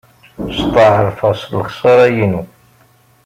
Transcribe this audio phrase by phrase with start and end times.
[0.57, 2.43] Steɛṛfeɣ s lexṣara-inu.